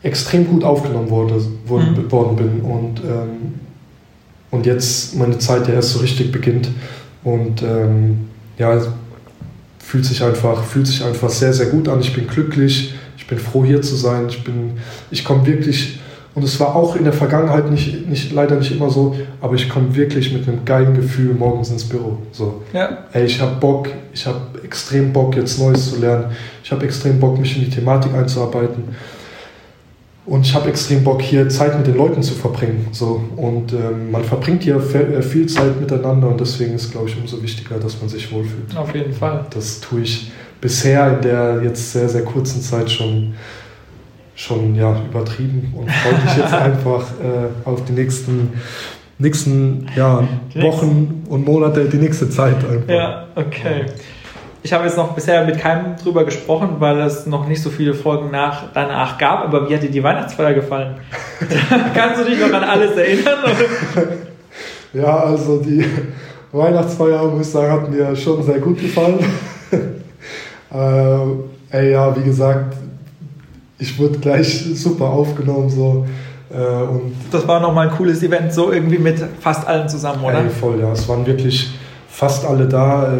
[0.02, 1.34] extrem gut aufgenommen wurde,
[1.66, 2.12] worden, mhm.
[2.12, 3.54] worden bin und, ähm,
[4.50, 6.68] und jetzt meine Zeit ja erst so richtig beginnt.
[7.24, 8.80] Und ähm, ja,
[9.78, 12.00] fühlt sich einfach, fühlt sich einfach sehr, sehr gut an.
[12.00, 14.26] Ich bin glücklich, ich bin froh hier zu sein.
[14.28, 14.72] Ich bin,
[15.10, 15.98] ich komme wirklich,
[16.38, 19.68] und es war auch in der Vergangenheit nicht, nicht, leider nicht immer so, aber ich
[19.68, 22.18] komme wirklich mit einem geilen Gefühl morgens ins Büro.
[22.30, 22.98] So, ja.
[23.12, 26.26] ey, ich habe Bock, ich habe extrem Bock, jetzt Neues zu lernen.
[26.62, 28.84] Ich habe extrem Bock, mich in die Thematik einzuarbeiten.
[30.26, 32.86] Und ich habe extrem Bock, hier Zeit mit den Leuten zu verbringen.
[32.92, 33.20] So.
[33.34, 37.42] Und ähm, man verbringt hier äh, viel Zeit miteinander und deswegen ist, glaube ich, umso
[37.42, 38.76] wichtiger, dass man sich wohlfühlt.
[38.76, 39.44] Auf jeden Fall.
[39.50, 43.34] Das tue ich bisher in der jetzt sehr, sehr kurzen Zeit schon,
[44.38, 48.52] schon ja, übertrieben und freue mich jetzt einfach äh, auf die nächsten,
[49.18, 50.22] nächsten ja,
[50.54, 52.88] Wochen und Monate, die nächste Zeit einfach.
[52.88, 53.86] Ja, okay.
[54.62, 57.94] Ich habe jetzt noch bisher mit keinem drüber gesprochen, weil es noch nicht so viele
[57.94, 59.44] Folgen nach, danach gab.
[59.44, 60.96] Aber wie hat dir die Weihnachtsfeier gefallen?
[61.94, 63.38] Kannst du dich noch an alles erinnern?
[64.92, 65.84] ja, also die
[66.52, 69.18] Weihnachtsfeier, muss ich sagen, hat mir schon sehr gut gefallen.
[70.72, 72.76] äh, ey, ja, wie gesagt,
[73.78, 75.68] ich wurde gleich super aufgenommen.
[75.68, 76.06] So.
[76.50, 80.42] Äh, und das war nochmal ein cooles Event, so irgendwie mit fast allen zusammen, oder?
[80.42, 80.92] Ey, voll, ja.
[80.92, 81.70] Es waren wirklich
[82.08, 83.12] fast alle da.
[83.12, 83.18] Äh,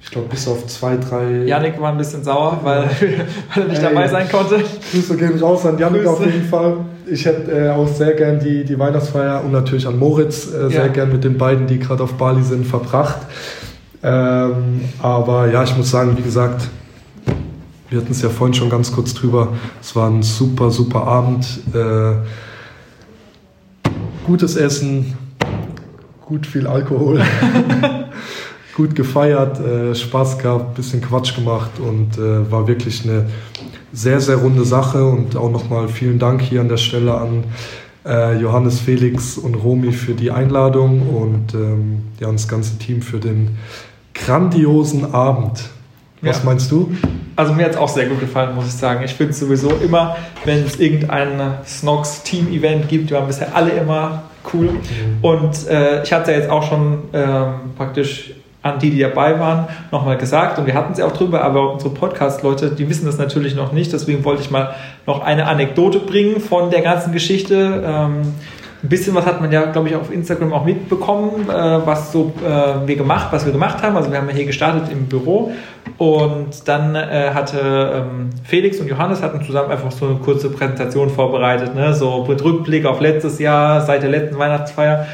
[0.00, 1.44] ich glaube, bis auf zwei, drei.
[1.44, 2.84] Janik war ein bisschen sauer, weil,
[3.54, 4.62] weil er nicht Ey, dabei sein konnte.
[4.92, 6.10] Grüße gehen raus an Janik Grüße.
[6.10, 6.76] auf jeden Fall.
[7.10, 10.86] Ich hätte äh, auch sehr gern die, die Weihnachtsfeier und natürlich an Moritz äh, sehr
[10.86, 10.88] ja.
[10.88, 13.18] gern mit den beiden, die gerade auf Bali sind, verbracht.
[14.02, 16.68] Ähm, aber ja, ich muss sagen, wie gesagt,
[17.90, 19.54] wir hatten es ja vorhin schon ganz kurz drüber.
[19.80, 21.46] Es war ein super, super Abend.
[21.72, 22.16] Äh,
[24.26, 25.16] gutes Essen,
[26.26, 27.22] gut viel Alkohol.
[28.76, 33.26] gut gefeiert, äh, Spaß gehabt, bisschen Quatsch gemacht und äh, war wirklich eine
[33.92, 35.04] sehr, sehr runde Sache.
[35.04, 37.44] Und auch nochmal vielen Dank hier an der Stelle an
[38.04, 43.18] äh, Johannes, Felix und Romy für die Einladung und ähm, ja, das ganze Team für
[43.18, 43.56] den
[44.14, 45.70] grandiosen Abend.
[46.20, 46.44] Was ja.
[46.44, 46.92] meinst du?
[47.36, 49.04] Also mir hat es auch sehr gut gefallen, muss ich sagen.
[49.04, 53.70] Ich finde es sowieso immer, wenn es irgendein Snox Team-Event gibt, die waren bisher alle
[53.70, 54.70] immer cool.
[54.70, 54.78] Mhm.
[55.22, 59.68] Und äh, ich hatte ja jetzt auch schon ähm, praktisch an die, die dabei waren,
[59.92, 63.16] nochmal gesagt und wir hatten es ja auch drüber, aber unsere Podcast-Leute, die wissen das
[63.16, 64.74] natürlich noch nicht, deswegen wollte ich mal
[65.06, 67.84] noch eine Anekdote bringen von der ganzen Geschichte.
[67.86, 68.34] Ähm,
[68.82, 72.32] ein bisschen was hat man ja, glaube ich, auf Instagram auch mitbekommen, äh, was so
[72.44, 73.96] äh, wir gemacht, was wir gemacht haben.
[73.96, 75.52] Also wir haben ja hier gestartet im Büro
[75.98, 81.10] und dann äh, hatte ähm, Felix und Johannes hatten zusammen einfach so eine kurze Präsentation
[81.10, 81.92] vorbereitet, ne?
[81.92, 85.06] so mit Rückblick auf letztes Jahr, seit der letzten Weihnachtsfeier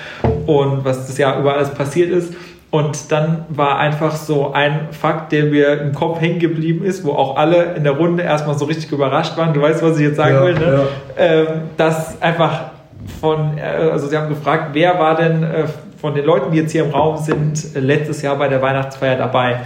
[0.47, 2.35] und was das Jahr über alles passiert ist.
[2.71, 7.13] Und dann war einfach so ein Fakt, der mir im Kopf hängen geblieben ist, wo
[7.13, 9.55] auch alle in der Runde erstmal so richtig überrascht waren.
[9.55, 10.87] Du weißt, was ich jetzt sagen ja, will, ne?
[11.17, 11.25] Ja.
[11.25, 11.47] Ähm,
[11.77, 12.74] dass einfach
[13.21, 15.65] von, äh, also sie haben gefragt, wer war denn äh,
[16.01, 19.61] von den Leuten, die jetzt hier im Raum sind, letztes Jahr bei der Weihnachtsfeier dabei?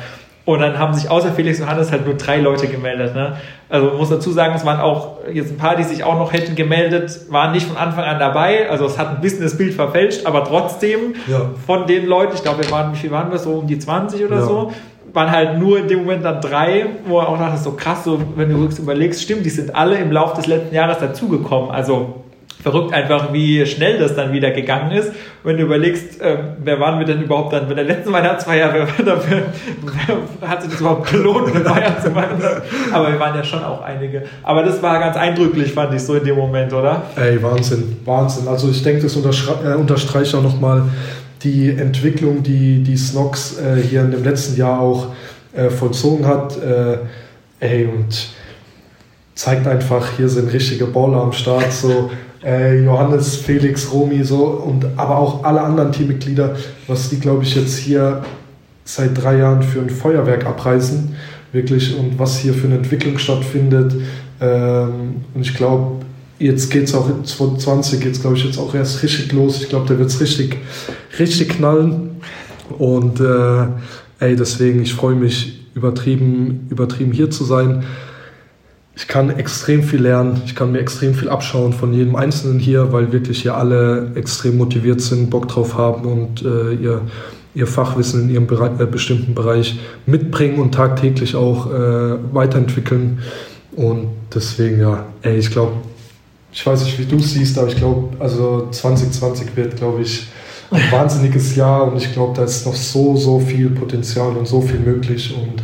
[0.48, 3.14] Und dann haben sich außer Felix und Hannes halt nur drei Leute gemeldet.
[3.14, 3.36] Ne?
[3.68, 6.32] Also man muss dazu sagen, es waren auch jetzt ein paar, die sich auch noch
[6.32, 8.70] hätten gemeldet, waren nicht von Anfang an dabei.
[8.70, 11.50] Also es hat ein bisschen das Bild verfälscht, aber trotzdem ja.
[11.66, 14.24] von den Leuten, ich glaube, wir waren, wie viel waren wir so, um die 20
[14.24, 14.42] oder ja.
[14.42, 14.72] so,
[15.12, 18.18] waren halt nur in dem Moment dann drei, wo er auch dachte, so krass, so
[18.36, 21.70] wenn du überlegst, stimmt, die sind alle im Laufe des letzten Jahres dazugekommen.
[21.70, 22.17] Also
[22.62, 25.12] verrückt einfach, wie schnell das dann wieder gegangen ist.
[25.44, 28.88] wenn du überlegst, äh, wer waren wir denn überhaupt dann bei der letzten Weihnachtsfeier, wer,
[29.06, 29.42] wer,
[30.40, 32.42] wer hat sich das überhaupt gelohnt, eine Feier zu machen?
[32.92, 34.24] Aber wir waren ja schon auch einige.
[34.42, 37.02] Aber das war ganz eindrücklich, fand ich so in dem Moment, oder?
[37.16, 38.48] Ey, Wahnsinn, Wahnsinn.
[38.48, 40.82] Also ich denke, das äh, unterstreicht auch nochmal
[41.42, 45.08] die Entwicklung, die die Snox äh, hier in dem letzten Jahr auch
[45.54, 46.60] äh, vollzogen hat.
[46.60, 46.98] Äh,
[47.60, 48.30] ey, und
[49.34, 51.72] zeigt einfach, hier sind richtige Baller am Start.
[51.72, 52.10] So,
[52.44, 57.54] äh, Johannes, Felix, Romy so und aber auch alle anderen Teammitglieder, was die, glaube ich,
[57.54, 58.22] jetzt hier
[58.84, 61.14] seit drei Jahren für ein Feuerwerk abreißen,
[61.52, 63.94] wirklich und was hier für eine Entwicklung stattfindet.
[64.40, 66.04] Ähm, und ich glaube,
[66.38, 69.60] jetzt geht es auch in 2020 geht es, glaube ich, jetzt auch erst richtig los.
[69.60, 70.56] Ich glaube, da wird es richtig,
[71.18, 72.20] richtig knallen.
[72.78, 73.66] Und äh,
[74.20, 77.84] ey, deswegen, ich freue mich übertrieben, übertrieben hier zu sein.
[78.98, 82.92] Ich kann extrem viel lernen, ich kann mir extrem viel abschauen von jedem Einzelnen hier,
[82.92, 87.02] weil wirklich hier alle extrem motiviert sind, Bock drauf haben und äh, ihr,
[87.54, 93.20] ihr Fachwissen in ihrem Bereich, äh, bestimmten Bereich mitbringen und tagtäglich auch äh, weiterentwickeln.
[93.76, 95.74] Und deswegen, ja, ey, ich glaube,
[96.52, 100.26] ich weiß nicht, wie du es siehst, aber ich glaube, also 2020 wird, glaube ich,
[100.72, 104.60] ein wahnsinniges Jahr und ich glaube, da ist noch so, so viel Potenzial und so
[104.60, 105.62] viel möglich und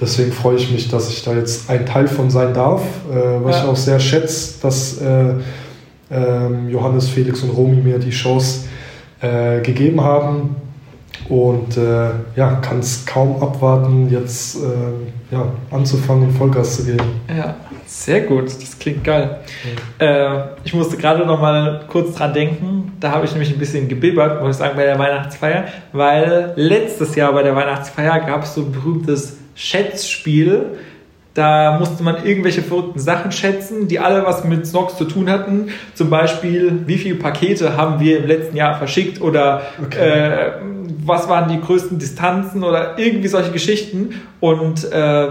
[0.00, 3.56] Deswegen freue ich mich, dass ich da jetzt ein Teil von sein darf, äh, was
[3.56, 3.62] ja.
[3.62, 5.34] ich auch sehr schätze, dass äh,
[6.10, 8.66] äh, Johannes, Felix und Romy mir die Chance
[9.20, 10.56] äh, gegeben haben.
[11.28, 17.04] Und äh, ja, kann es kaum abwarten, jetzt äh, ja, anzufangen und Vollgas zu geben.
[17.28, 17.54] Ja,
[17.86, 19.38] sehr gut, das klingt geil.
[20.00, 20.50] Ja.
[20.64, 24.40] ich musste gerade noch mal kurz dran denken, da habe ich nämlich ein bisschen gebibbert,
[24.40, 28.62] muss ich sagen, bei der Weihnachtsfeier, weil letztes Jahr bei der Weihnachtsfeier gab es so
[28.62, 30.78] ein berühmtes Schätzspiel.
[31.34, 35.68] Da musste man irgendwelche verrückten Sachen schätzen, die alle was mit Snox zu tun hatten.
[35.94, 39.98] Zum Beispiel, wie viele Pakete haben wir im letzten Jahr verschickt oder okay.
[39.98, 40.52] äh,
[41.04, 44.20] was waren die größten Distanzen oder irgendwie solche Geschichten.
[44.40, 45.28] Und äh,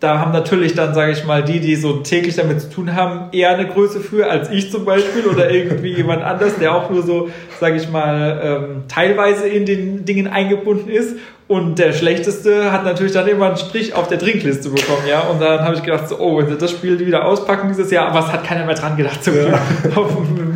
[0.00, 3.28] da haben natürlich dann, sage ich mal, die, die so täglich damit zu tun haben,
[3.32, 7.02] eher eine Größe für als ich zum Beispiel oder irgendwie jemand anders, der auch nur
[7.02, 7.28] so,
[7.60, 11.16] sage ich mal, ähm, teilweise in den Dingen eingebunden ist.
[11.48, 15.20] Und der Schlechteste hat natürlich dann immer einen Strich auf der Trinkliste bekommen, ja.
[15.22, 18.06] Und dann habe ich gedacht, so, oh, wenn sie das Spiel wieder auspacken dieses Jahr,
[18.06, 19.48] aber es hat keiner mehr dran gedacht, zum Glück.
[19.48, 19.60] Ja.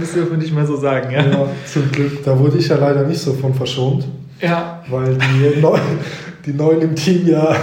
[0.00, 1.20] das dürfen wir nicht mehr so sagen, ja.
[1.20, 1.48] ja.
[1.66, 2.24] Zum Glück.
[2.24, 4.06] Da wurde ich ja leider nicht so von verschont.
[4.40, 4.82] Ja.
[4.88, 5.82] Weil die Neuen,
[6.46, 7.56] die Neuen im Team ja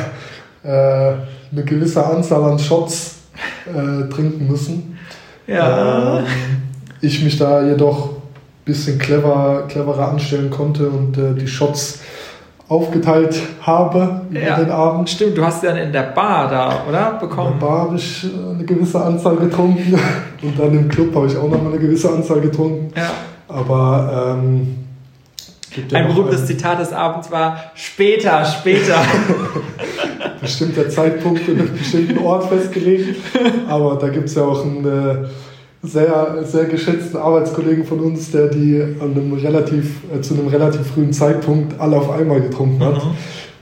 [0.64, 1.14] äh,
[1.52, 3.16] eine gewisse Anzahl an Shots
[3.66, 4.98] äh, trinken müssen.
[5.48, 6.20] Ja.
[6.20, 6.26] Ähm,
[7.02, 8.16] ich mich da jedoch ein
[8.66, 12.00] bisschen clever, cleverer anstellen konnte und äh, die Shots
[12.68, 15.10] aufgeteilt habe über ja, den Abend.
[15.10, 17.18] Stimmt, du hast ja in der Bar da, oder?
[17.20, 17.54] Bekommen.
[17.54, 20.00] In der Bar habe ich äh, eine gewisse Anzahl getrunken
[20.42, 22.94] und dann im Club habe ich auch noch mal eine gewisse Anzahl getrunken.
[22.96, 23.12] Ja.
[23.50, 24.78] Aber ähm,
[25.94, 28.96] ein berühmtes Zitat des Abends war später, später.
[30.42, 33.16] Bestimmter Zeitpunkt in einem bestimmten Ort festgelegt.
[33.68, 35.28] Aber da gibt es ja auch ein äh,
[35.84, 40.88] sehr, sehr geschätzten Arbeitskollegen von uns, der die an einem relativ, äh, zu einem relativ
[40.88, 43.04] frühen Zeitpunkt alle auf einmal getrunken hat.
[43.04, 43.12] Mhm.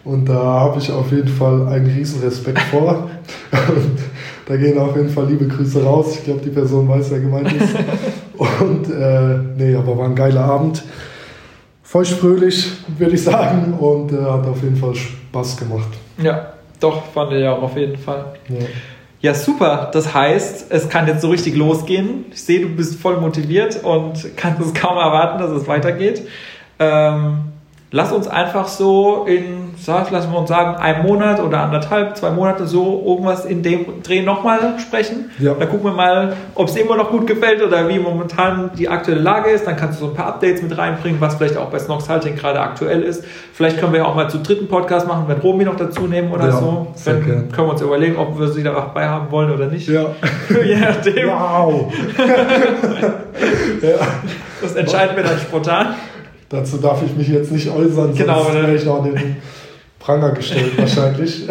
[0.06, 3.10] Und da habe ich auf jeden Fall einen riesen Respekt vor.
[3.52, 4.00] Und
[4.48, 6.16] da gehen auf jeden Fall liebe Grüße raus.
[6.16, 7.76] Ich glaube, die Person weiß, wer gemeint ist.
[8.62, 10.82] Und äh, nee, aber war ein geiler Abend.
[11.84, 13.74] Feuchtfröhlich, würde ich sagen.
[13.74, 15.90] Und äh, hat auf jeden Fall Spaß gemacht.
[16.18, 18.34] Ja, doch, fand ich auch auf jeden Fall.
[18.48, 18.66] Ja.
[19.22, 19.90] Ja, super.
[19.92, 22.26] Das heißt, es kann jetzt so richtig losgehen.
[22.32, 26.26] Ich sehe, du bist voll motiviert und kannst es kaum erwarten, dass es weitergeht.
[26.80, 27.40] Ähm,
[27.92, 32.68] lass uns einfach so in, lassen wir uns sagen, einem Monat oder anderthalb, zwei Monate
[32.68, 35.32] so irgendwas in dem Dreh nochmal sprechen.
[35.40, 35.56] Ja.
[35.56, 39.22] Dann gucken wir mal, ob es immer noch gut gefällt oder wie momentan die aktuelle
[39.22, 39.66] Lage ist.
[39.66, 42.36] Dann kannst du so ein paar Updates mit reinbringen, was vielleicht auch bei Snox Halting
[42.36, 43.24] gerade aktuel ist.
[43.54, 46.46] Vielleicht können wir auch mal zu dritten Podcast machen, wenn Romy noch dazu nehmen oder
[46.46, 46.88] ja, so.
[47.06, 49.88] Dann können wir uns überlegen, ob wir sie dabei haben wollen oder nicht.
[49.88, 50.06] Ja.
[50.64, 51.30] Je nachdem.
[51.30, 51.92] Wow.
[53.82, 53.98] ja.
[54.62, 55.96] Das entscheiden wir dann spontan.
[56.50, 59.36] Dazu darf ich mich jetzt nicht äußern, genau, sonst wäre ich noch an den
[60.00, 61.48] Pranger gestellt wahrscheinlich.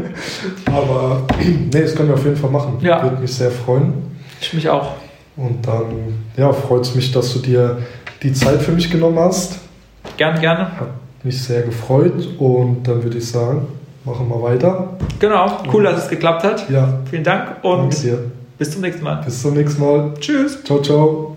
[0.66, 2.78] Aber nee, das können wir auf jeden Fall machen.
[2.80, 3.02] Ja.
[3.02, 3.92] Würde mich sehr freuen.
[4.40, 4.92] Ich mich auch.
[5.36, 7.78] Und dann ja, freut es mich, dass du dir
[8.22, 9.58] die Zeit für mich genommen hast.
[10.16, 10.78] Gern, gerne.
[10.78, 10.88] Hat
[11.22, 13.66] mich sehr gefreut und dann würde ich sagen,
[14.04, 14.96] machen wir weiter.
[15.18, 16.68] Genau, cool, dass es geklappt hat.
[16.70, 17.00] Ja.
[17.10, 17.94] Vielen Dank und
[18.58, 19.22] bis zum nächsten Mal.
[19.24, 20.14] Bis zum nächsten Mal.
[20.18, 20.62] Tschüss.
[20.64, 21.36] Ciao, ciao.